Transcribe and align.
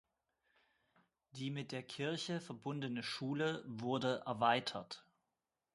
Die 1.33 1.51
mit 1.51 1.71
der 1.71 1.83
Kirche 1.83 2.41
verbundene 2.41 3.03
Schule 3.03 3.63
wurde 3.67 4.23
erweitert. 4.25 5.05